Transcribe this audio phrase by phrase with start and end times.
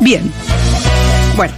[0.00, 0.32] Bien.
[1.36, 1.54] Bueno.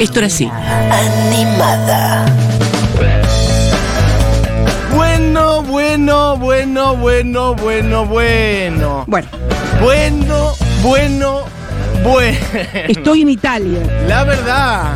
[0.00, 0.50] Esto era así.
[0.90, 2.41] Animada.
[6.72, 9.28] Bueno, bueno, bueno, bueno, bueno.
[9.82, 11.42] Bueno, Bueno,
[12.02, 12.36] bueno,
[12.88, 13.80] estoy en Italia.
[14.08, 14.94] La verdad,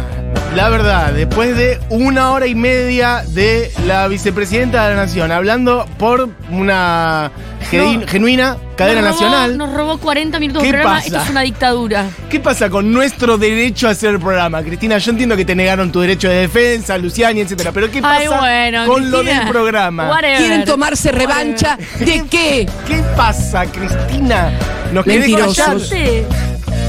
[0.57, 5.87] la verdad, después de una hora y media de la vicepresidenta de la Nación hablando
[5.99, 7.31] por una
[7.73, 8.07] No.
[8.07, 10.97] genuina cadena Nos robó- nacional, Nos robó 40 minutos ¿Qué de programa.
[10.97, 11.07] pasa?
[11.09, 12.07] Esto es una dictadura.
[12.31, 14.63] ¿qué pasa con nuestro derecho a hacer el programa?
[14.63, 18.17] Cristina, yo entiendo que te negaron tu derecho de defensa, Luciani, etcétera, pero ¿qué pasa
[18.23, 20.09] Ay, bueno, con lo del programa?
[20.09, 20.39] whatever.
[20.39, 22.67] ¿Quieren tomarse revancha de qué?
[22.87, 24.53] ¿Qué pasa, Cristina?
[24.93, 25.77] ¿Nos querés callar?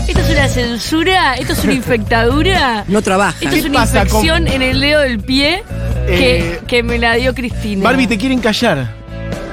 [0.08, 1.33] ¿Esto ¿Esto es una censura?
[1.36, 2.86] ¿Esto es una infectadura?
[2.88, 3.36] No trabajan.
[3.44, 5.63] Esto es ¿Qué una pasa con- infección en el dedo del pie
[6.08, 7.83] que, Eh, que me la dio Cristina.
[7.83, 8.95] Barbie, te quieren callar.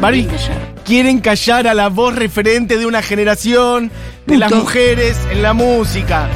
[0.00, 0.75] Barbie, Quieren callar.
[0.84, 3.91] quieren callar a la voz referente de una generación,
[4.27, 4.64] de las Punto.
[4.64, 6.28] mujeres en la música.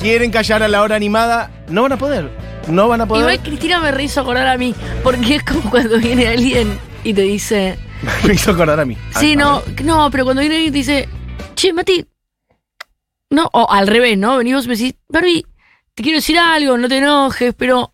[0.00, 1.50] Quieren callar a la hora animada.
[1.68, 2.28] No van a poder.
[2.68, 3.22] No van a poder.
[3.22, 7.22] Igual Cristina me hizo acordar a mí, porque es como cuando viene alguien y te
[7.22, 7.78] dice,
[8.26, 8.96] Me hizo acordar a mí.
[9.18, 11.08] sí, A- a no, no, pero cuando viene alguien y te dice,
[11.54, 12.04] che, Mati,
[13.32, 14.36] no, o al revés, ¿no?
[14.36, 15.44] Venimos y me decís, Barbie,
[15.94, 17.90] te quiero decir algo, no te enojes, pero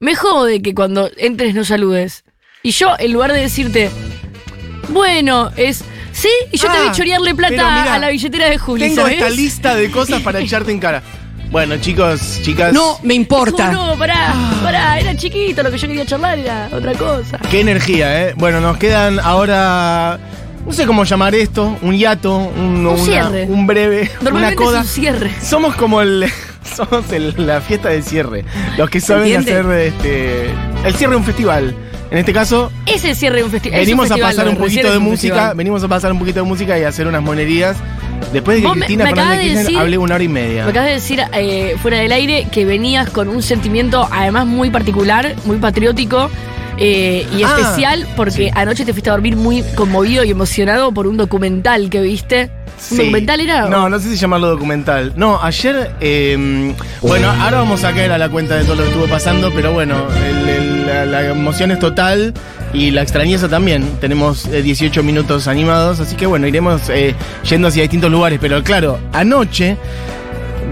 [0.00, 2.24] me jode que cuando entres no saludes.
[2.62, 3.90] Y yo, en lugar de decirte,
[4.90, 8.48] bueno, es, sí, y yo te Ah, voy a chorearle plata mirá, a la billetera
[8.48, 9.14] de Juli, Tengo ¿sabes?
[9.18, 11.02] esta lista de cosas para echarte en cara.
[11.50, 12.74] Bueno, chicos, chicas.
[12.74, 13.72] No me importa.
[13.72, 17.38] No, no, pará, pará, era chiquito, lo que yo quería charlar era otra cosa.
[17.50, 18.34] Qué energía, ¿eh?
[18.36, 20.18] Bueno, nos quedan ahora.
[20.68, 21.76] No sé cómo llamar esto.
[21.82, 23.44] Un hiato, un, una- cierre.
[23.48, 24.80] un breve, una coda.
[24.80, 25.30] es un cierre.
[25.42, 26.26] Somos como el.
[26.76, 28.44] Somos el- la fiesta de cierre.
[28.76, 30.50] Los que saben hacer este.
[30.84, 31.74] El cierre de un festival.
[32.10, 34.30] En este caso, Es el cierre de un festi- es un venimos festival.
[34.30, 35.34] a pasar un poquito de música.
[35.34, 35.56] festival.
[35.56, 37.76] Venimos a pasar un poquito de música y hacer unas monerías.
[38.32, 40.64] Después de que me- Cristina me Fernández de Kirchner decir- hable una hora y media.
[40.64, 44.70] Me acabas de decir eh, fuera del aire que venías con un sentimiento además muy
[44.70, 46.30] particular, muy patriótico
[46.78, 48.50] eh, y Ah, especial porque sí.
[48.54, 52.50] anoche te fuiste a dormir muy conmovido y emocionado por un documental que viste.
[52.90, 52.96] ¿Un Sí.
[52.98, 53.68] documental era?
[53.68, 55.12] No, no sé si llamarlo documental.
[55.16, 55.90] No, ayer.
[56.00, 59.50] eh, bueno, ahora vamos a caer a la cuenta de todo lo que estuvo pasando,
[59.52, 62.32] pero bueno, el- el- la, la emoción es total
[62.72, 63.84] y la extrañeza también.
[64.00, 67.14] Tenemos eh, 18 minutos animados, así que bueno, iremos eh,
[67.48, 68.38] yendo hacia distintos lugares.
[68.40, 69.76] Pero claro, anoche.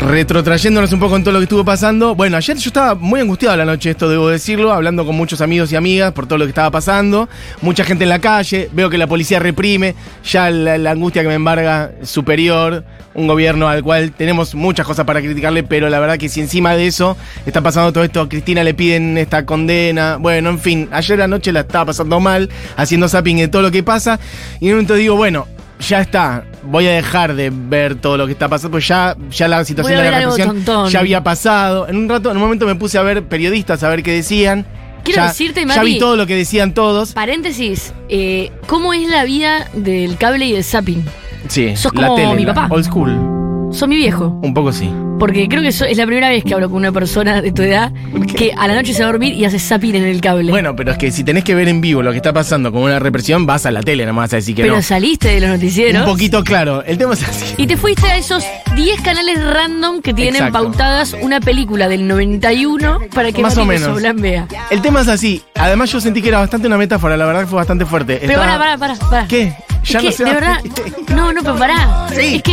[0.06, 2.15] Retrotrayéndonos un poco en todo lo que estuvo pasando.
[2.15, 5.72] Bueno, ayer yo estaba muy angustiado la noche, esto debo decirlo, hablando con muchos amigos
[5.72, 7.28] y amigas por todo lo que estaba pasando.
[7.61, 11.28] Mucha gente en la calle, veo que la policía reprime, ya la, la angustia que
[11.28, 12.84] me embarga superior.
[13.15, 16.77] Un gobierno al cual tenemos muchas cosas para criticarle, pero la verdad que si encima
[16.77, 20.19] de eso está pasando todo esto, a Cristina le piden esta condena.
[20.19, 23.83] Bueno, en fin, ayer anoche la estaba pasando mal, haciendo zapping de todo lo que
[23.83, 24.21] pasa.
[24.61, 25.49] Y en un momento digo, bueno,
[25.81, 29.48] ya está, voy a dejar de ver todo lo que está pasando, pues ya, ya
[29.48, 31.88] la situación de la represión ya había pasado.
[31.88, 34.66] En un rato, en un momento me puse a ver periodistas a ver qué decían.
[35.04, 37.12] Quiero ya, decirte, ya Mati- vi todo lo que decían todos.
[37.12, 41.04] Paréntesis, eh, ¿cómo es la vida del cable y del zapping?
[41.48, 42.66] Sí, sos la como tele, mi papá.
[42.70, 43.35] Old school.
[43.76, 44.38] Son mi viejo.
[44.42, 44.91] Un poco sí.
[45.19, 47.91] Porque creo que es la primera vez que hablo con una persona de tu edad
[48.37, 50.50] que a la noche se va a dormir y hace zapping en el cable.
[50.50, 52.82] Bueno, pero es que si tenés que ver en vivo lo que está pasando con
[52.82, 54.82] una represión, vas a la tele, no me vas a decir que Pero no.
[54.82, 56.03] saliste de los noticieros.
[56.03, 56.82] Un poquito claro.
[56.84, 57.54] El tema es así.
[57.56, 58.44] Y te fuiste a esos
[58.76, 60.53] 10 canales random que tienen Exacto.
[60.58, 64.00] pautadas una película del 91 para que Más o menos.
[64.16, 64.47] Vea.
[64.70, 65.43] El tema es así.
[65.54, 68.19] Además, yo sentí que era bastante una metáfora, la verdad que fue bastante fuerte.
[68.20, 69.28] Pero Estaba- pará, pará, pará, pará.
[69.28, 69.54] ¿Qué?
[69.84, 70.56] Ya Es no que, se de va- verdad.
[71.14, 72.06] No, no, pero pará.
[72.14, 72.37] Sí.
[72.37, 72.53] Es que.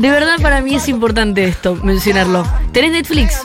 [0.00, 2.46] De verdad para mí es importante esto, mencionarlo.
[2.72, 3.42] ¿Tenés Netflix?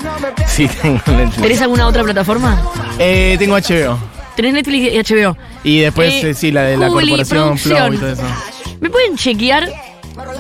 [0.48, 1.42] Sí, tengo Netflix.
[1.42, 2.58] ¿Tenés alguna otra plataforma?
[2.98, 4.00] Eh, tengo HBO.
[4.38, 5.38] ¿Tenés Netflix y HBO?
[5.66, 8.24] Y después, Eh, eh, sí, la de la Juli, corporación Flow y todo eso.
[8.80, 9.70] ¿Me pueden chequear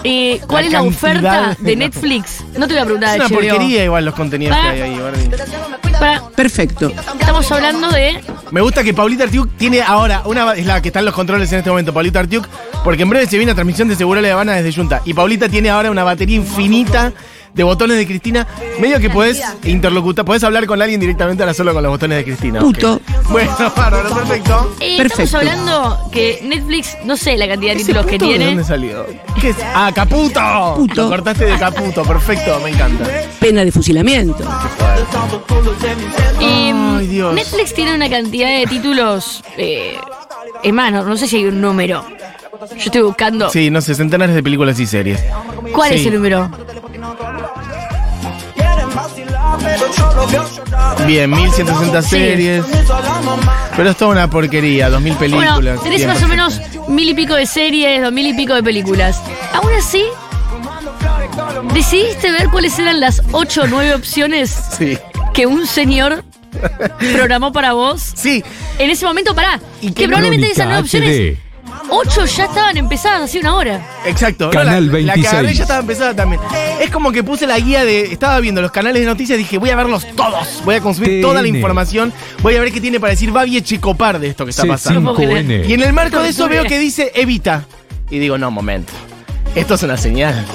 [0.05, 2.45] eh, cuál La es la oferta de- de Netflix?
[2.57, 3.35] No te voy a preguntar Es una HBO.
[3.49, 5.29] porquería igual los contenidos que hay ahí, Barbie.
[5.99, 6.93] Para- Perfecto.
[7.19, 8.21] estamos hablando de
[8.51, 11.51] Me gusta que Paulita Artiuk tiene ahora, una es la que está en los controles
[11.51, 12.47] en este momento, Paulita Artiuk,
[12.85, 15.01] porque en breve se viene a transmisión de Seguro La Habana desde Junta.
[15.03, 17.11] Y Paulita tiene ahora una batería infinita
[17.51, 18.45] de botones de Cristina,
[18.81, 22.23] medio que podés interlocutar, podés hablar con alguien directamente ahora solo con los botones de
[22.25, 22.59] Cristina.
[22.59, 23.01] Puto.
[23.29, 24.75] Bueno, bárbaro, perfecto.
[24.81, 25.23] Eh, Perfecto.
[25.23, 28.45] Estamos hablando que Netflix, no sé la cantidad de ¿Ese títulos que puto ¿De tiene.
[28.47, 29.05] dónde salió?
[29.41, 29.55] ¿Qué es?
[29.73, 30.73] Ah, Caputo.
[30.75, 31.03] Puto.
[31.03, 33.05] Lo cortaste de Caputo, perfecto, me encanta.
[33.39, 34.43] Pena de fusilamiento.
[36.41, 37.33] Eh, Ay, Dios.
[37.33, 39.43] Netflix tiene una cantidad de títulos.
[39.57, 39.97] Eh,
[40.61, 42.05] es más, no, no sé si hay un número.
[42.59, 43.49] Yo estoy buscando.
[43.49, 45.19] Sí, no sé, centenares de películas y series.
[45.73, 45.95] ¿Cuál Sí.
[45.95, 46.49] es el número?
[51.07, 52.09] Bien, 1160 Sí.
[52.09, 52.65] series.
[53.75, 55.55] Pero es toda una porquería, 2000 películas.
[55.55, 56.49] Bueno, tenés Bien, más o perfecto.
[56.75, 59.21] menos mil y pico de series, dos mil y pico de películas.
[59.53, 60.03] Aún así,
[61.73, 64.97] decidiste ver cuáles eran las ocho o nueve opciones Sí.
[65.33, 66.23] que un señor
[67.13, 68.01] programó para vos.
[68.15, 68.43] Sí,
[68.79, 69.59] En ese momento, pará.
[69.81, 71.37] ¿Y que qué probablemente de esas nueve opciones,
[71.87, 71.91] HD.
[71.91, 73.85] ocho ya estaban empezadas hace una hora.
[74.05, 74.49] exacto.
[74.49, 75.33] Canal la, La que 26.
[75.33, 76.41] agarré ya estaba empezada también.
[76.81, 78.11] Es como que puse la guía de.
[78.11, 80.61] Estaba viendo los canales de noticias y dije, voy a verlos todos.
[80.65, 81.21] Voy a consumir TN.
[81.21, 82.13] toda la información.
[82.41, 85.15] Voy a ver qué tiene para decir Babi Checopar de esto que está pasando.
[85.15, 85.67] C5N.
[85.67, 87.65] Y en el marco de eso veo que dice Evita.
[88.09, 88.93] Y digo, no, momento.
[89.55, 90.45] Esto es una señal.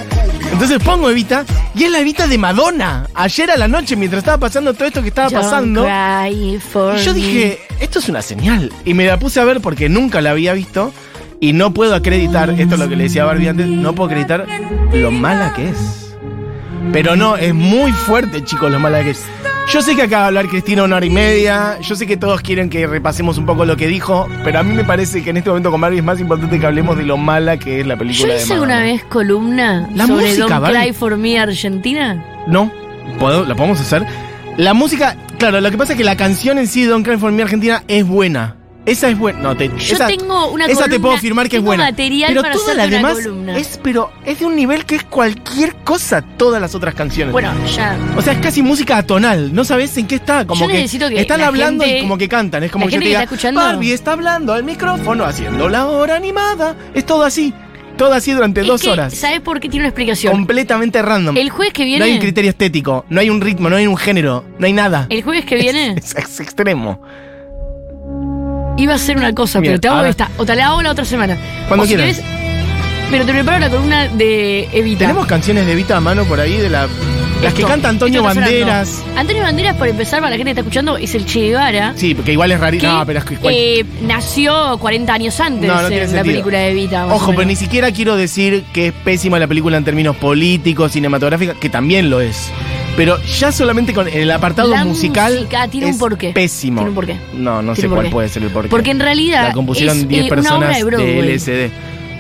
[0.53, 1.45] Entonces pongo Evita
[1.75, 3.07] y es la Evita de Madonna.
[3.15, 5.85] Ayer a la noche, mientras estaba pasando todo esto que estaba Don't pasando.
[5.85, 8.71] cry for Y yo dije, esto es una señal.
[8.85, 10.93] Y me la puse a ver porque nunca la había visto.
[11.41, 14.09] Y no puedo acreditar, esto es lo que le decía a Barbie antes, no puedo
[14.11, 14.47] acreditar
[14.93, 16.15] lo mala que es.
[16.93, 19.25] Pero no, es muy fuerte, chicos, lo mala que es.
[19.73, 21.79] Yo sé que acaba de hablar Cristina una hora y media.
[21.81, 24.29] Yo sé que todos quieren que repasemos un poco lo que dijo.
[24.43, 26.67] Pero a mí me parece que en este momento con Barbie es más importante que
[26.67, 28.93] hablemos de lo mala que es la ¿Yo película de hice alguna Madonna.
[28.93, 30.79] vez columna La sobre música, Don't Barbie.
[30.81, 32.25] Cry for Me Argentina?
[32.49, 32.73] No,
[33.21, 33.45] ¿Puedo?
[33.45, 34.05] ¿la podemos hacer?
[34.57, 37.31] La música, claro, lo que pasa es que la canción en sí, Don't Cry for
[37.31, 38.57] Me Argentina, es buena.
[38.91, 39.39] Esa es buena.
[39.41, 41.85] No, te, Yo esa, tengo una esa te puedo afirmar que es buena.
[41.85, 43.57] material pero para toda la una demás columna.
[43.59, 46.23] es, pero es de un nivel que es cualquier cosa.
[46.23, 47.33] Todas las otras canciones.
[47.33, 47.97] Bueno, ya.
[48.17, 49.55] O sea, es casi música atonal.
[49.55, 50.47] No sabes en qué está.
[50.47, 52.65] Como Yo que necesito que están la hablando gente- y como que cantan.
[52.65, 55.87] Es como que yo te diga, está escuchando- Barbie está hablando al micrófono haciendo la
[55.87, 56.75] hora animada.
[56.95, 57.55] Es todo así.
[57.97, 59.13] Todo así durante Es dos que, horas.
[59.15, 60.33] ¿Sabes por qué tiene una explicación?
[60.33, 61.37] Completamente random.
[61.37, 62.19] El jueves que No hay un viene.
[62.21, 65.07] criterio estético, no hay un ritmo, no hay un género, no hay nada.
[65.11, 67.01] El jueves que viene Es, es extremo.
[68.81, 70.31] Iba a ser una cosa, Bien, pero te hago ahora- esta.
[70.37, 71.37] O te la hago la otra semana.
[71.69, 72.17] Cuando O si quieras.
[72.17, 72.31] querés,
[73.11, 75.01] pero te preparo la columna de Evita.
[75.01, 76.57] ¿Tenemos canciones de Vita a mano por ahí?
[76.57, 76.89] de la
[77.43, 78.67] Las que Esto, canta Antonio esto está sonando.
[78.67, 79.03] Banderas.
[79.17, 81.95] Antonio Banderas, por empezar, para la gente que está escuchando, es el Che Guevara.
[81.97, 82.93] Sí, porque igual es rarísimo.
[82.93, 86.11] que No, pero es que cual- eh, nació 40 años antes No, no tiene en
[86.11, 86.25] la sentido.
[86.35, 87.07] película de Evita.
[87.07, 90.17] más o Ojo, pero ni siquiera quiero decir que es pésima la película en términos
[90.17, 92.53] políticos, cinematográficos, que también lo es.
[92.97, 96.31] Pero ya solamente con el apartado La musical música tiene un es porqué.
[96.33, 96.81] pésimo.
[96.81, 97.17] Tiene un porqué.
[97.35, 98.13] No, no sé Tiene un cuál porqué.
[98.13, 98.69] puede ser el porqué.
[98.69, 101.37] Porque en realidad la compusieron es, 10 eh, una obra personas de Broadway.
[101.37, 101.71] LSD.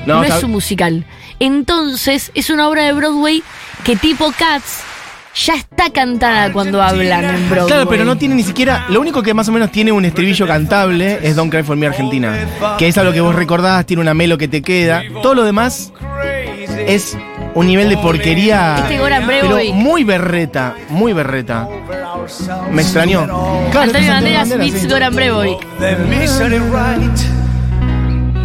[0.07, 1.05] No, No, es un musical.
[1.39, 3.43] Entonces, es una obra de Broadway
[3.85, 4.81] que tipo Cats
[5.45, 7.69] ya está cantada cuando hablan en Broadway.
[7.69, 8.87] Claro, pero no tiene ni siquiera.
[8.89, 11.87] Lo único que más o menos tiene un estribillo cantable es Don't Cry for Me
[11.87, 12.37] Argentina.
[12.79, 15.03] Que es algo que vos recordás, tiene una melo que te queda.
[15.23, 15.93] Todo lo demás
[16.87, 17.17] es
[17.55, 18.77] un nivel de porquería.
[18.79, 21.67] Este Goran pero muy berreta, muy berreta.
[22.71, 23.25] Me extrañó.
[23.71, 24.89] Claro, Antonio Banderas meets sí.
[24.89, 25.15] Goran.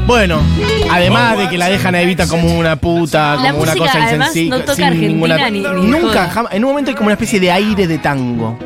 [0.08, 0.40] Bueno,
[0.92, 4.00] además de que la dejan a Evita como una puta, La como una música, cosa
[4.14, 4.50] insensible.
[4.58, 6.54] no toca Argentina ni- ni Nunca, jamás.
[6.54, 8.58] En un momento hay como una especie de aire de tango.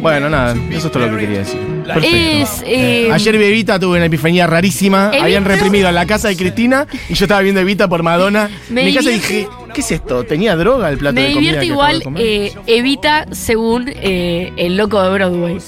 [0.00, 1.58] Bueno, nada, eso es todo lo que quería decir.
[1.86, 2.08] Perfecto.
[2.16, 2.62] Es.
[2.66, 5.10] eh, Ayer vi Evita, tuve una epifanía rarísima.
[5.12, 8.48] Evita- Habían reprimido a la casa de Cristina y yo estaba viendo Evita por Madonna.
[8.70, 10.24] Me en mi casa dije, ¿qué es esto?
[10.24, 11.38] ¿Tenía droga el plato me de comida?
[11.40, 12.22] divierte que igual acabo de comer?
[12.26, 15.58] eh, Evita según eh, el loco de Broadway.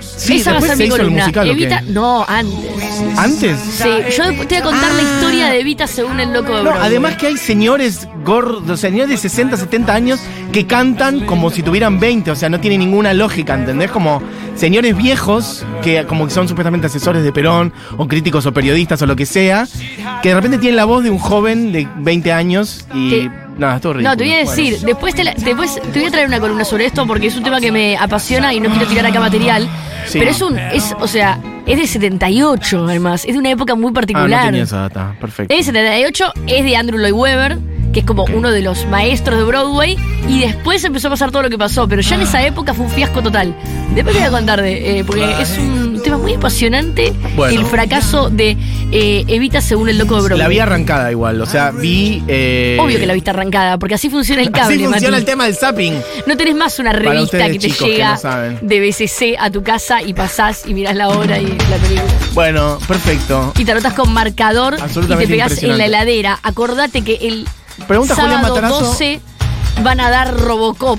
[0.00, 1.22] Sí, Esa va a después ser se mi hizo el columna.
[1.24, 1.62] musical, ¿o qué?
[1.62, 3.18] Evita, no, antes.
[3.18, 3.58] ¿Antes?
[3.60, 5.14] Sí, yo después te voy a contar la Ah.
[5.14, 6.86] historia de Evita según el loco de No, Broadway.
[6.86, 10.20] además que hay señores gordos, señores de 60, 70 años
[10.52, 13.90] que cantan como si tuvieran 20, o sea, no tiene ninguna lógica, ¿entendés?
[13.90, 14.22] Como
[14.54, 19.06] señores viejos que como que son supuestamente asesores de Perón o críticos o periodistas o
[19.06, 19.66] lo que sea,
[20.22, 23.76] que de repente tienen la voz de un joven de 20 años y Te- nada,
[23.76, 24.10] es todo ridículo.
[24.10, 24.50] No, te voy a Bueno.
[24.50, 27.36] decir, después, te la- después te voy a traer una columna sobre esto porque es
[27.36, 29.68] un tema que me apasiona y no quiero tirar acá material.
[30.06, 30.18] Sí.
[30.18, 33.86] Pero es un, es, o sea, es de 78 además, es de una época muy
[33.86, 34.44] Ah, no particular.
[34.46, 35.54] tenía esa data, perfecto.
[35.54, 37.58] es de 78, es de Andrew Lloyd Webber,
[37.92, 39.96] que es como uno de los maestros de Broadway,
[40.28, 42.86] y después empezó a pasar todo lo que pasó, pero ya en esa época fue
[42.86, 43.54] un fiasco total.
[43.94, 47.60] Después te voy a contar de, eh, porque es un tema muy apasionante, Bueno.
[47.60, 48.56] el fracaso de
[48.90, 50.38] eh, Evita según el loco de Broadway.
[50.42, 52.22] La vi arrancada igual, o sea, vi...
[52.28, 55.44] eh, Obvio que la viste arrancada, porque así funciona el cable, Así funciona el tema
[55.44, 55.94] del zapping.
[56.26, 59.62] No tenés más una revista que te chicos, que llega no de BCC a tu
[59.62, 62.12] casa y pasás y mirás la hora y la película.
[62.32, 63.52] Bueno, perfecto.
[63.58, 66.38] Y te anotas con marcador y te pegás en la heladera.
[66.42, 67.46] Acordate que el
[67.86, 68.80] Pregunta Julián sábado Matarazo.
[68.86, 69.20] 12
[69.82, 70.98] van a dar Robocop.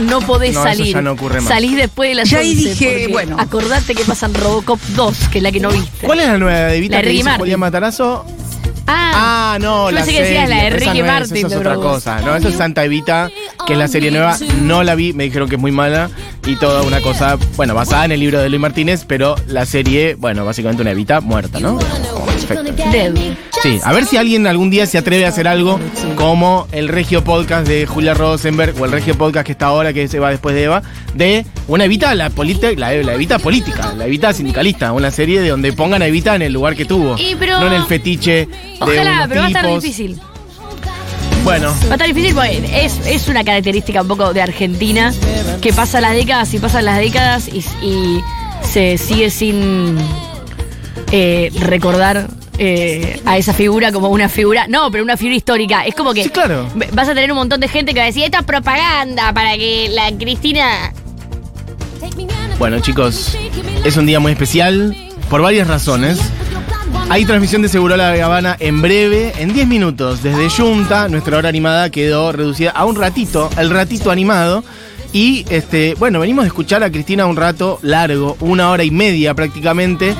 [0.00, 0.94] No podés No, eso salir.
[0.94, 1.48] ya no ocurre más.
[1.48, 3.36] Salís después de las Ya ahí 11, dije, porque bueno.
[3.38, 6.06] Acordate que pasan Robocop 2, que es la que no viste.
[6.06, 7.30] ¿Cuál es la nueva de Evita La que dice.
[7.36, 8.24] Julián Matarazo?
[8.86, 9.10] Ah,
[9.54, 11.48] Ah, no, Yo la pensé que decías serie, la de Ricky no es, Martin Esa
[11.48, 12.20] de es otra cosa.
[12.22, 13.30] No, eso es Santa Evita,
[13.66, 14.36] que es la serie nueva.
[14.62, 16.10] No la vi, me dijeron que es muy mala.
[16.46, 20.14] Y toda una cosa, bueno, basada en el libro de Luis Martínez, pero la serie,
[20.14, 21.78] bueno, básicamente una Evita muerta, ¿no?
[22.46, 22.90] Perfecto.
[22.90, 23.12] Dead.
[23.62, 25.78] Sí, a ver si alguien algún día se atreve a hacer algo
[26.16, 30.08] como el Regio Podcast de Julia Rosenberg o el Regio Podcast que está ahora, que
[30.08, 30.82] se va después de Eva,
[31.14, 32.30] de una Evita, la,
[32.76, 36.42] la, la Evita política, la Evita sindicalista, una serie de donde pongan a Evita en
[36.42, 37.16] el lugar que tuvo.
[37.18, 38.48] Y, pero- no en el fetiche de
[38.80, 40.20] Ojalá, unos pero va a estar difícil.
[41.44, 45.12] Bueno, Va a estar difícil porque es, es una característica un poco de Argentina
[45.60, 48.20] que pasa las décadas y pasan las décadas y, y
[48.62, 49.96] se sigue sin
[51.12, 52.26] eh, recordar
[52.58, 54.66] eh, a esa figura como una figura.
[54.68, 55.84] No, pero una figura histórica.
[55.86, 56.68] Es como que Sí, claro.
[56.92, 59.56] vas a tener un montón de gente que va a decir: Esto es propaganda para
[59.56, 60.92] que la Cristina.
[62.58, 63.36] bueno chicos,
[63.84, 64.96] es un día muy especial
[65.30, 66.18] por varias razones.
[67.08, 70.22] Hay transmisión de Segurola de Habana en breve, en 10 minutos.
[70.22, 74.62] Desde Junta, nuestra hora animada quedó reducida a un ratito, el ratito animado.
[75.12, 79.34] Y este, bueno, venimos de escuchar a Cristina un rato largo, una hora y media
[79.34, 80.14] prácticamente,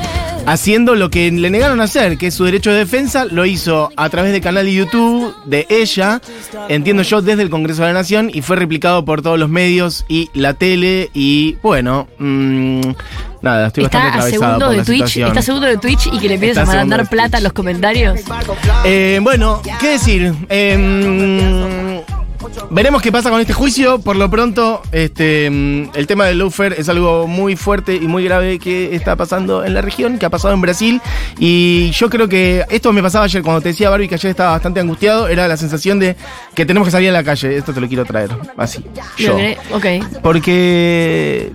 [0.47, 3.91] haciendo lo que le negaron a hacer, que es su derecho de defensa, lo hizo
[3.97, 6.21] a través del canal de YouTube de ella,
[6.69, 10.05] entiendo yo, desde el Congreso de la Nación, y fue replicado por todos los medios
[10.09, 12.81] y la tele, y bueno, mm,
[13.43, 15.29] nada, estoy bastante Está a atravesado segundo por de la Twitch, situación.
[15.29, 17.53] está a segundo de Twitch y que le empiezas a mandar de plata en los
[17.53, 18.21] comentarios.
[18.85, 20.35] Eh, bueno, ¿qué decir?
[20.49, 21.92] Eh,
[22.71, 23.99] veremos qué pasa con este juicio.
[24.01, 28.25] Por lo pronto, este, mm, el tema del lawfare es algo muy fuerte y muy
[28.25, 31.01] grave que está pasando en la región, que ha pasado en Brasil.
[31.39, 34.51] Y yo creo que esto me pasaba ayer cuando te decía Barbie que ayer estaba
[34.53, 35.29] bastante angustiado.
[35.29, 36.17] Era la sensación de
[36.55, 37.57] que tenemos que salir a la calle.
[37.57, 38.31] Esto te lo quiero traer.
[38.57, 38.85] Así.
[39.19, 39.37] Yo.
[39.73, 39.87] Ok.
[40.23, 41.53] Porque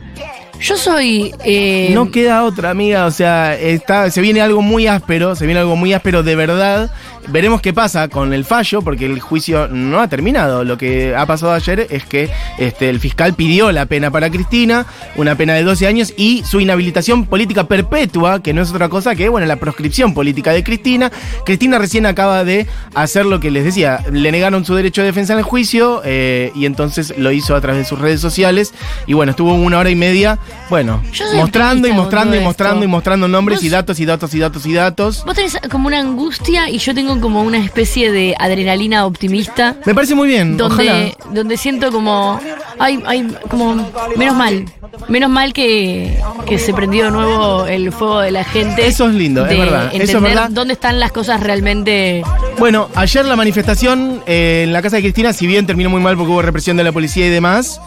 [0.59, 1.33] Yo soy.
[1.43, 3.05] eh, no queda otra, amiga.
[3.05, 6.91] O sea, está, se viene algo muy áspero, se viene algo muy áspero de verdad.
[7.29, 10.63] Veremos qué pasa con el fallo, porque el juicio no ha terminado.
[10.63, 14.85] Lo que ha pasado ayer es que este, el fiscal pidió la pena para Cristina,
[15.15, 19.13] una pena de 12 años, y su inhabilitación política perpetua, que no es otra cosa
[19.15, 21.11] que, bueno, la proscripción política de Cristina.
[21.45, 22.65] Cristina recién acaba de
[22.95, 26.51] hacer lo que les decía, le negaron su derecho de defensa en el juicio, eh,
[26.55, 28.73] y entonces lo hizo a través de sus redes sociales.
[29.05, 31.03] Y bueno, estuvo una hora y media, bueno,
[31.35, 34.65] mostrando y mostrando y mostrando y mostrando nombres Vos- y datos y datos y datos
[34.65, 35.23] y datos.
[35.25, 39.75] Vos tenés como una angustia y yo tengo como una especie de adrenalina optimista.
[39.85, 40.93] Me parece muy bien, ojalá.
[40.93, 42.39] Donde, donde siento como.
[42.79, 43.75] Ay, ay, como.
[44.15, 44.65] Menos mal.
[45.09, 48.87] Menos mal que, que se prendió de nuevo el fuego de la gente.
[48.87, 50.49] Eso es lindo, es verdad, eso es Entender verdad.
[50.49, 52.23] dónde están las cosas realmente.
[52.57, 56.15] Bueno, ayer la manifestación eh, en la casa de Cristina, si bien terminó muy mal
[56.17, 57.79] porque hubo represión de la policía y demás,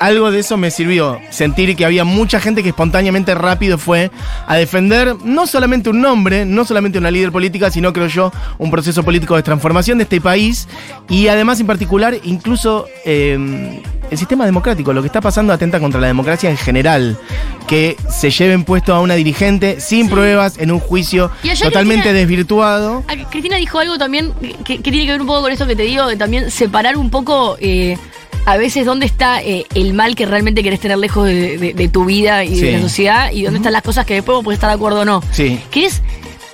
[0.00, 1.18] algo de eso me sirvió.
[1.30, 4.10] Sentir que había mucha gente que espontáneamente rápido fue
[4.46, 8.70] a defender no solamente un nombre, no solamente una líder política, sino creo yo un
[8.70, 10.68] proceso político de transformación de este país
[11.08, 14.92] y además en particular incluso eh, el sistema democrático.
[14.92, 17.18] Lo que está pasando atenta contra la democracia en general.
[17.66, 23.02] Que se lleven puesto a una dirigente sin pruebas en un juicio totalmente Cristina- desvirtuado.
[23.08, 24.32] Ah, Cristina dijo algo también
[24.64, 26.96] que, que tiene que ver un poco con esto que te digo, de también separar
[26.96, 27.98] un poco eh,
[28.46, 31.88] a veces dónde está eh, el mal que realmente querés tener lejos de, de- de
[31.88, 32.60] tu vida y Sí.
[32.62, 35.00] de la sociedad y dónde están las cosas que después vos podés estar de acuerdo
[35.00, 35.22] o no.
[35.32, 35.60] Sí.
[35.70, 36.00] Que es,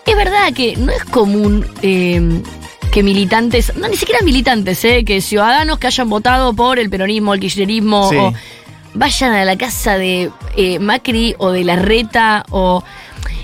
[0.07, 2.21] es verdad que no es común eh,
[2.91, 7.35] que militantes, no ni siquiera militantes, eh, que ciudadanos que hayan votado por el peronismo,
[7.35, 8.17] el kirchnerismo, Sí.
[8.17, 8.33] o
[8.95, 12.83] vayan a la casa de eh, Macri o de Larreta o...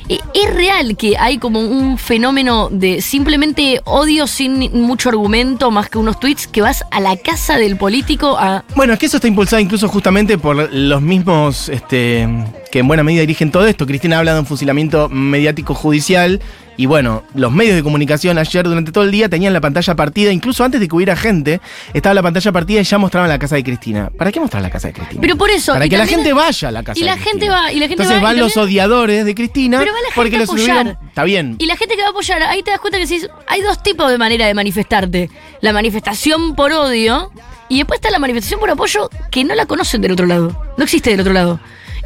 [0.09, 5.89] eh, Es real que hay como un fenómeno de simplemente odio sin mucho argumento más
[5.89, 8.65] que unos tweets que vas a la casa del político a...
[8.75, 12.29] Bueno, es que eso está impulsado incluso justamente por los mismos este,
[12.71, 13.87] que en buena medida dirigen todo esto.
[13.87, 16.41] Cristina habla de un fusilamiento mediático judicial.
[16.77, 20.31] Y bueno, los medios de comunicación ayer durante todo el día tenían la pantalla partida,
[20.31, 21.61] incluso antes de que hubiera gente,
[21.93, 24.11] estaba la pantalla partida y ya mostraban la casa de Cristina.
[24.17, 25.21] ¿Para qué mostrar la casa de Cristina?
[25.21, 25.73] Pero por eso...
[25.73, 27.33] Para que la gente vaya a la casa y de la Cristina.
[27.33, 30.05] gente va- y la gente Entonces va- van los odiadores de Cristina Pero va la
[30.07, 30.99] gente porque a apoyar.
[31.09, 31.57] Está bien.
[31.59, 33.83] Y la gente que va a apoyar, ahí te das cuenta que decís, hay dos
[33.83, 35.31] tipos de manera de manifestarte.
[35.61, 37.33] La manifestación por odio
[37.69, 40.57] y después está la manifestación por apoyo que no la conocen del otro lado.
[40.77, 41.59] No existe del otro lado.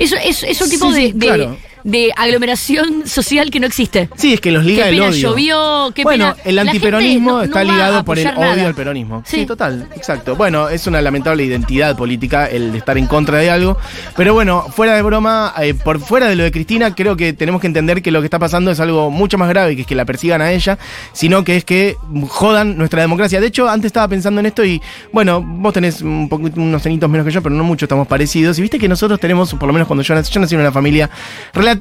[0.03, 1.57] Eso es, es un tipo Sí, de, sí, de- claro.
[1.85, 4.09] De aglomeración social que no existe.
[4.17, 5.21] Sí, es que los Qué liga el pena odio.
[5.31, 8.67] llovió, qué bueno, pena- el antiperonismo no- está ligado por el odio nada.
[8.67, 9.23] al peronismo.
[9.27, 9.41] Sí.
[9.41, 9.47] Sí.
[9.47, 10.37] total, exacto.
[10.37, 13.77] Bueno, es una lamentable identidad política el de estar en contra de algo.
[14.17, 17.61] Pero bueno, fuera de broma, eh, por fuera de lo de Cristina, creo que tenemos
[17.61, 19.95] que entender que lo que está pasando es algo mucho más grave que es que
[19.97, 20.79] la persigan a ella,
[21.13, 21.97] sino que es que
[22.29, 23.41] jodan nuestra democracia.
[23.41, 24.81] De hecho, antes estaba pensando en esto y,
[25.13, 28.59] bueno, vos tenés un poquito, unos cenitos menos que yo, pero no mucho, estamos parecidos.
[28.59, 30.71] Y viste que nosotros tenemos, por lo menos cuando yo nací, yo nací en una
[30.73, 31.11] familia
[31.53, 31.72] relativamente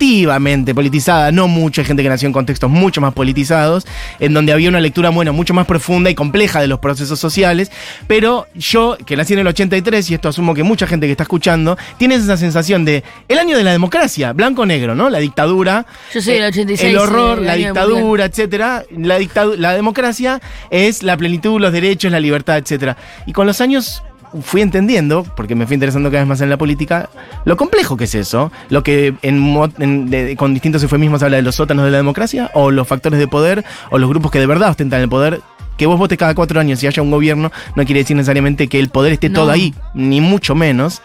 [0.73, 3.85] politizada, no mucha gente que nació en contextos mucho más politizados,
[4.19, 7.71] en donde había una lectura, bueno, mucho más profunda y compleja de los procesos sociales,
[8.07, 11.23] pero yo, que nací en el 83, y esto asumo que mucha gente que está
[11.23, 15.09] escuchando, tiene esa sensación de el año de la democracia, blanco-negro, ¿no?
[15.09, 18.83] La dictadura, Yo soy eh, 86, el horror, el la dictadura, etcétera.
[18.91, 22.97] La, dictadu- la democracia es la plenitud, los derechos, la libertad, etcétera.
[23.25, 24.03] Y con los años
[24.41, 27.09] fui entendiendo, porque me fui interesando cada vez más en la política,
[27.45, 31.43] lo complejo que es eso, lo que en, en- de- con distintos eufemismos habla de
[31.43, 34.47] los sótanos de la democracia, o los factores de poder, o los grupos que de
[34.47, 35.41] verdad ostentan el poder.
[35.77, 38.77] Que vos votes cada cuatro años y haya un gobierno no quiere decir necesariamente que
[38.79, 39.39] el poder esté No.
[39.41, 41.01] todo ahí, ni mucho menos.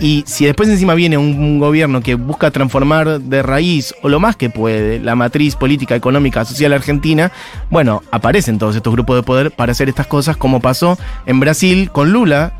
[0.00, 4.20] Y si después encima viene un, un gobierno que busca transformar de raíz o lo
[4.20, 7.32] más que puede la matriz política, económica, social argentina,
[7.70, 11.90] bueno, aparecen todos estos grupos de poder para hacer estas cosas como pasó en Brasil
[11.90, 12.52] con Lula,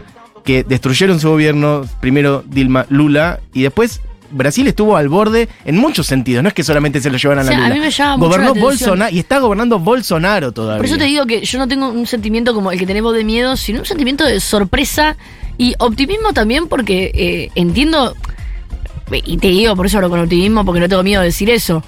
[0.45, 4.00] que destruyeron su gobierno, primero Dilma Lula, y después
[4.31, 7.49] Brasil estuvo al borde en muchos sentidos, no es que solamente se lo llevaran O
[7.49, 7.75] sea, a a Lula.
[7.75, 8.61] mí me llama mucho Gobernó la.
[8.61, 10.78] Bolsonaro y está gobernando Bolsonaro todavía.
[10.78, 13.25] Por eso te digo que yo no tengo un sentimiento como el que tenemos de
[13.25, 15.16] miedo, sino un sentimiento de sorpresa
[15.59, 18.15] y optimismo también porque eh, entiendo,
[19.11, 21.83] y te digo por eso hablo con optimismo porque no tengo miedo de decir eso.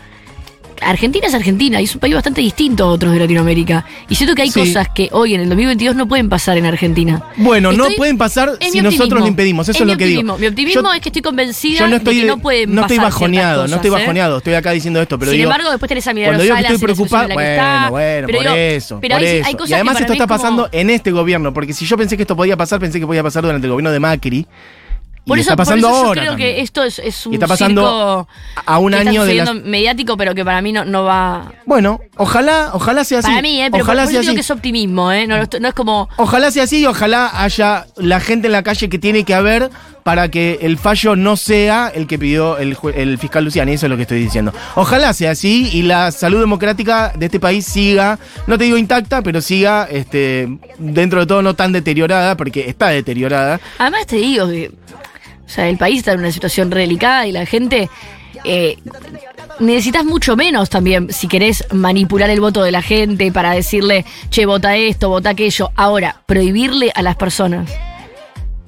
[0.82, 3.84] Argentina es Argentina y es un país bastante distinto a otros de Latinoamérica.
[4.08, 4.60] Y siento que hay Sí.
[4.60, 7.22] cosas que hoy en el 2022 no pueden pasar en Argentina.
[7.36, 10.38] Bueno, no pueden pasar si nosotros lo impedimos, eso es, lo que digo.
[10.38, 12.82] Mi optimismo Yo- es que estoy convencida Yo no estoy, de que no pueden no
[12.82, 13.94] estoy pasar bajoneado, no estoy ¿eh?
[13.94, 16.56] bajoneado, estoy acá diciendo esto, pero Sin digo, embargo, después tenés a Milagros cuando digo
[16.56, 17.90] que estoy preocupado, bueno, está.
[17.90, 19.52] bueno, Pero por digo, eso, pero por hay- hay eso.
[19.56, 22.22] cosas y además esto está como- pasando en este gobierno, porque si yo pensé que
[22.22, 24.46] esto podía pasar, pensé que podía pasar durante el gobierno de Macri.
[25.28, 26.20] Y Por eso, está por pasando eso yo ahora.
[26.22, 26.54] creo también.
[26.56, 28.28] que esto es, es un Y está pasando circo
[28.64, 31.52] a un que está año de las- mediático, pero que para mí no, no va.
[31.66, 33.28] Bueno, ojalá, ojalá sea así.
[33.28, 33.68] Para mí, ¿eh?
[33.70, 34.34] Pero ojalá por, por sea eso así.
[34.36, 35.26] que es optimismo, ¿eh?
[35.26, 36.08] No, es como.
[36.16, 39.70] Ojalá sea así, ojalá haya la gente en la calle que tiene que haber
[40.02, 43.90] para que el fallo no sea el que pidió el, el fiscal Luciani, eso es
[43.90, 44.54] lo que estoy diciendo.
[44.74, 49.20] Ojalá sea así y la salud democrática de este país siga, no te digo intacta,
[49.22, 53.60] pero siga este, dentro de todo no tan deteriorada, porque está deteriorada.
[53.78, 54.70] Además, te digo que.
[55.48, 57.88] O sea, el país está en una situación delicada y la gente.
[58.44, 58.76] eh,
[59.58, 64.46] necesitas mucho menos también si querés manipular el voto de la gente para decirle, che,
[64.46, 65.70] vota esto, vota aquello.
[65.74, 67.68] Ahora, prohibirle a las personas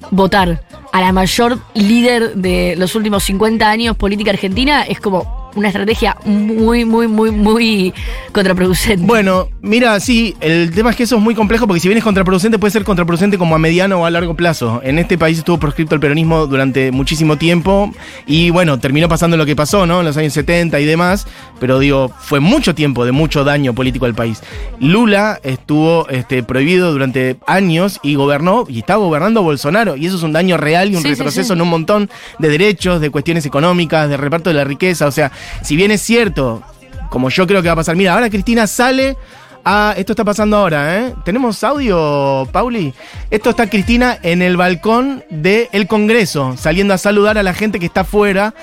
[0.09, 5.67] votar a la mayor líder de los últimos 50 años política argentina es como una
[5.67, 7.93] estrategia muy, muy, muy, muy
[8.31, 9.05] contraproducente.
[9.05, 12.03] Bueno, mira, sí, el tema es que eso es muy complejo porque si bien es
[12.03, 14.81] contraproducente, puede ser contraproducente como a mediano o a largo plazo.
[14.83, 17.91] En este país estuvo proscripto el peronismo durante muchísimo tiempo
[18.25, 19.99] y bueno, terminó pasando lo que pasó, ¿no?
[19.99, 21.27] En los años 70 y demás,
[21.59, 24.41] pero digo, fue mucho tiempo de mucho daño político al país.
[24.79, 30.23] Lula estuvo este, prohibido durante años y gobernó, y estaba gobernando Bolsonaro, y eso es
[30.23, 31.53] un daño real y un Sí, sí, retroceso sí.
[31.53, 32.09] en un montón
[32.39, 35.07] de derechos, de cuestiones económicas, de reparto de la riqueza.
[35.07, 36.63] O sea, si bien es cierto,
[37.09, 39.17] como yo creo que va a pasar, mira, ahora Cristina sale.
[39.63, 41.13] a esto está pasando ahora, ¿eh?
[41.23, 42.93] ¿Tenemos audio, Pauli?
[43.29, 47.85] Esto está Cristina en el balcón del Congreso, saliendo a saludar a la gente que
[47.85, 48.55] está afuera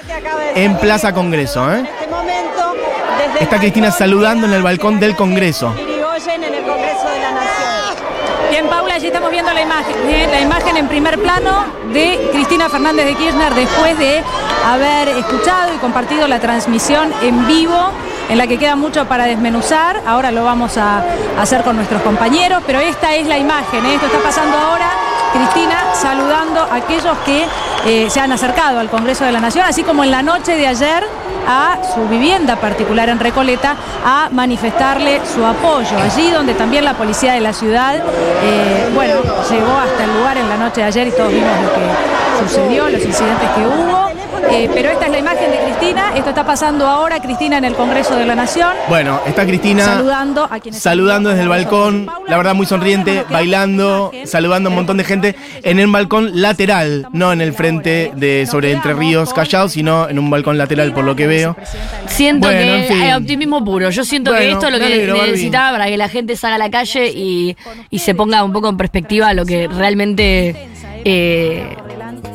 [0.57, 1.85] en Plaza Congreso, ¿eh?
[3.35, 5.73] este Está Cristina saludando en el de balcón del Congreso.
[5.81, 7.95] Irigoyen en el Congreso de la Nación.
[8.51, 10.27] Bien, Paula, allí estamos viendo la imagen, ¿eh?
[10.29, 14.23] la imagen en primer plano de Cristina Fernández de Kirchner después de
[14.73, 17.91] haber escuchado y compartido la transmisión en vivo
[18.29, 20.03] en la que queda mucho para desmenuzar.
[20.07, 21.03] Ahora lo vamos a
[21.41, 23.95] hacer con nuestros compañeros, pero esta es la imagen, ¿eh?
[23.95, 24.91] esto está pasando ahora.
[25.33, 27.47] Cristina saludando a aquellos que
[27.87, 30.67] eh, se han acercado al Congreso de la Nación, así como en la noche de
[30.67, 31.05] ayer
[31.47, 35.97] a su vivienda particular en Recoleta a manifestarle su apoyo.
[35.99, 39.15] Allí donde también la policía de la ciudad, eh, bueno,
[39.51, 42.89] llegó hasta el lugar en la noche de ayer y todos vimos lo que sucedió,
[42.89, 44.18] los incidentes que hubo.
[44.51, 47.75] Eh, pero esta es la imagen de Cristina, esto está pasando ahora, Cristina en el
[47.75, 48.71] Congreso de la Nación.
[48.89, 54.11] Bueno, está Cristina Saludando a quienes saludando desde el balcón, la verdad muy sonriente, bailando,
[54.25, 58.47] saludando a un montón de gente en el balcón lateral, no en el frente de
[58.47, 61.57] sobre Entre Ríos Callao, sino en un balcón lateral por lo que veo.
[62.07, 63.03] Siento Bueno, que en fin.
[63.03, 63.91] hay optimismo puro.
[63.91, 65.31] Yo siento que esto es lo que alegro, Barbie.
[65.33, 67.57] necesitaba para que la gente salga a la calle y,
[67.91, 70.69] y se ponga un poco en perspectiva lo que realmente
[71.05, 71.77] eh,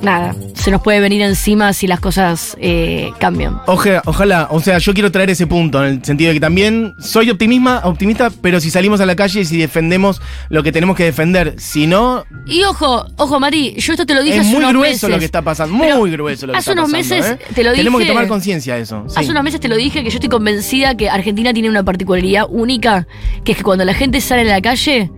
[0.02, 3.60] nada, se nos puede venir encima si las cosas eh, cambian.
[3.68, 6.94] Oje- ojalá, o sea, yo quiero traer ese punto, en el sentido de que también
[7.00, 10.96] soy optimista, optimista, pero si salimos a la calle y si defendemos lo que tenemos
[10.98, 14.50] que defender, si no, Y ojo, ojo, Mati, yo esto te lo dije es hace
[14.50, 15.10] muy unos grueso meses.
[15.10, 17.16] lo que está pasando, Pero muy grueso lo que hace está unos pasando.
[17.16, 17.54] meses ¿eh?
[17.56, 19.04] te lo Tenemos que dije- tomar conciencia de eso.
[19.08, 19.16] sí.
[19.18, 22.46] Hace unos meses te lo dije que yo estoy convencida que Argentina tiene una particularidad
[22.50, 23.08] única,
[23.44, 25.10] que es que cuando la gente sale a la calle.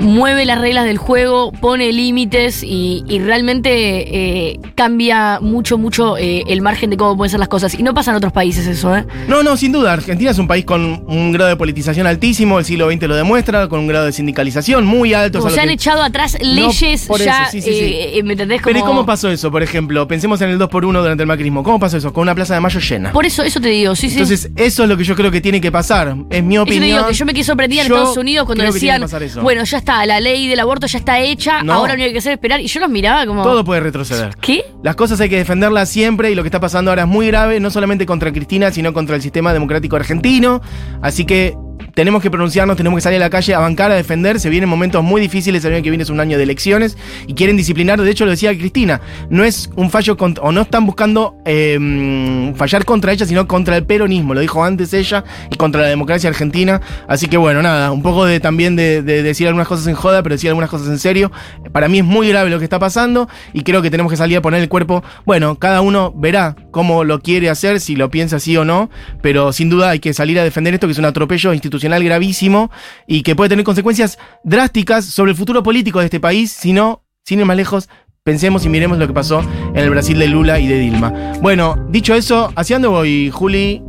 [0.00, 6.44] Mueve las reglas del juego, pone límites y, y realmente eh, cambia mucho, mucho eh,
[6.48, 7.74] el margen de cómo pueden ser las cosas.
[7.78, 9.04] Y no pasa en otros países eso, ¿eh?
[9.28, 9.92] No, no, sin duda.
[9.92, 13.68] Argentina es un país con un grado de politización altísimo, el siglo XX lo demuestra,
[13.68, 15.46] con un grado de sindicalización muy alto.
[15.46, 17.78] A se han que- echado atrás leyes por ya, eso, sí, sí, sí.
[17.94, 18.60] eh, ¿me entendés?
[18.64, 20.06] Pero ¿y Como- cómo pasó eso, por ejemplo?
[20.08, 21.62] Pensemos en el 2x1 durante el macrismo.
[21.62, 22.12] ¿Cómo pasó eso?
[22.12, 23.12] Con una plaza de mayo llena.
[23.12, 24.14] Por eso, eso te digo, sí, sí.
[24.16, 26.16] Entonces, eso es lo que yo creo que tiene que pasar.
[26.30, 26.98] Es mi Eso te opinión.
[26.98, 29.04] digo, que yo me quedé sorprendida en Estados Unidos cuando decían,
[29.42, 31.72] bueno, ya está, la ley del aborto ya está hecha, No.
[31.74, 32.60] ahora lo único que hacer es esperar.
[32.60, 33.42] Y yo los miraba como...
[33.42, 34.34] Todo puede retroceder.
[34.40, 34.64] ¿Qué?
[34.82, 37.60] Las cosas hay que defenderlas siempre y lo que está pasando ahora es muy grave,
[37.60, 40.60] no solamente contra Cristina, sino contra el sistema democrático argentino.
[41.02, 41.54] Así que
[41.94, 44.40] tenemos que pronunciarnos, tenemos que salir a la calle a bancar, a defender.
[44.40, 47.34] Se vienen momentos muy difíciles, el año que viene es un año de elecciones y
[47.34, 48.00] quieren disciplinar.
[48.00, 52.52] De hecho, lo decía Cristina, no es un fallo cont- o no están buscando eh,
[52.56, 54.34] fallar contra ella, sino contra el peronismo.
[54.34, 56.80] Lo dijo antes ella y contra la democracia argentina.
[57.08, 60.22] Así que bueno, nada, un poco de también de, de decir algunas cosas en joda,
[60.22, 61.32] pero decir algunas cosas en serio.
[61.72, 64.36] Para mí es muy grave lo que está pasando y creo que tenemos que salir
[64.36, 65.02] a poner el cuerpo.
[65.24, 68.90] Bueno, cada uno verá cómo lo quiere hacer, si lo piensa así o no,
[69.22, 72.70] pero sin duda hay que salir a defender esto, que es un atropello institucional gravísimo
[73.06, 77.02] y que puede tener consecuencias drásticas sobre el futuro político de este país, si no,
[77.24, 77.88] sin ir más lejos.
[78.22, 81.12] Pensemos y miremos lo que pasó en el Brasil de Lula y de Dilma.
[81.40, 83.82] Bueno, dicho eso, ¿hacia dónde voy, Juli?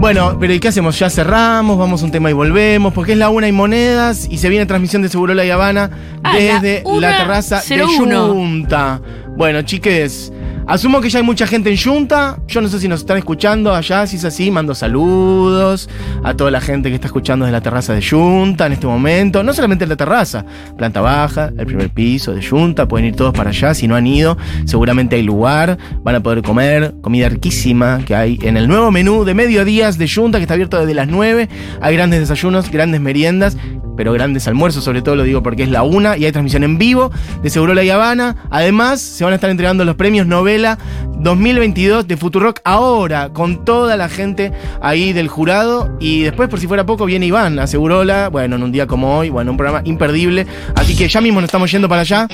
[0.00, 0.98] Bueno, pero ¿y qué hacemos?
[0.98, 4.38] Ya cerramos, vamos a un tema y volvemos, porque es la una y monedas y
[4.38, 5.90] se viene transmisión de Segurola y Habana
[6.22, 8.28] Ah, desde la terraza de 01.
[8.28, 9.00] Junta.
[9.36, 10.32] Bueno, chiques,
[10.66, 12.38] asumo que ya hay mucha gente en Junta.
[12.46, 15.88] Yo no sé si nos están escuchando allá, si es así, mando saludos
[16.22, 19.42] a toda la gente que está escuchando desde la terraza de Junta en este momento.
[19.42, 20.44] No solamente en la terraza,
[20.76, 23.74] planta baja, el primer piso de Junta, pueden ir todos para allá.
[23.74, 28.38] Si no han ido, seguramente hay lugar, van a poder comer comida riquísima que hay
[28.42, 31.48] en el nuevo menú de mediodías de Junta, que está abierto desde las 9.
[31.80, 33.56] Hay grandes desayunos, grandes meriendas,
[33.96, 36.78] pero grandes almuerzos, sobre todo lo digo porque es la una y hay transmisión en
[36.78, 37.10] vivo
[37.42, 38.36] de Segurola y Habana.
[38.50, 40.78] Además, se van a estar entregando los premios Novela
[41.18, 45.96] 2022 de Futurock ahora, con toda la gente ahí del jurado.
[46.00, 49.18] Y después, por si fuera poco, viene Iván a Segurola, bueno, en un día como
[49.18, 50.46] hoy, bueno, un programa imperdible.
[50.74, 52.28] Así que ya mismo nos estamos yendo para allá.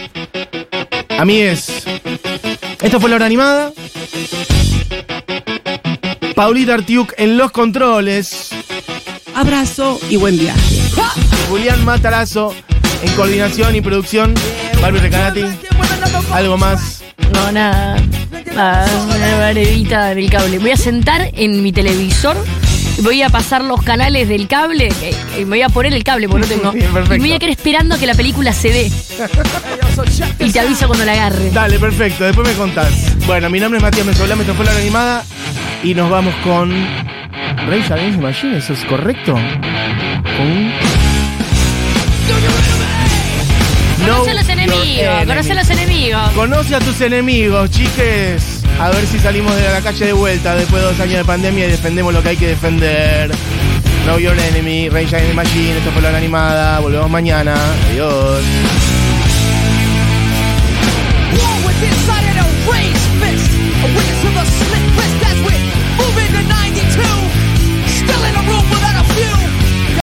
[1.18, 1.84] Amigues,
[2.80, 3.72] esto fue la hora animada.
[6.34, 8.50] Paulita Artiuk en los controles.
[9.34, 11.29] Abrazo y buen viaje.
[11.50, 12.54] Julián Matarazo
[13.02, 14.34] en coordinación y producción.
[14.80, 15.42] Barbie Recanati.
[16.32, 17.02] Algo más.
[17.32, 17.96] No, nada.
[18.54, 20.60] Nada, una del cable.
[20.60, 22.36] Voy a sentar en mi televisor.
[23.02, 24.90] Voy a pasar los canales del cable.
[25.02, 26.70] eh, eh, me voy a poner el cable porque no tengo.
[26.72, 28.92] Bien, y me voy a quedar esperando a que la película se dé.
[30.38, 31.50] y te aviso cuando la agarre.
[31.50, 32.22] Dale, perfecto.
[32.22, 33.16] Después me contás.
[33.26, 35.24] Bueno, mi nombre es Matías Mesolame, esto fue la animada.
[35.82, 36.70] Y nos vamos con.
[37.66, 39.34] Rey Against Machine, ¿eso es correcto?
[39.34, 40.89] Con.
[44.00, 46.30] Conoce a los enemigos, conoce a los enemigos.
[46.34, 48.62] Conoce a tus enemigos, chiques.
[48.78, 51.66] A ver si salimos de la calle de vuelta después de dos años de pandemia
[51.66, 53.30] y defendemos lo que hay que defender.
[54.04, 56.80] Know Your Enemy, Rage Against the Machine, esto fue la animada.
[56.80, 57.54] Volvemos mañana.
[57.90, 58.42] Adiós.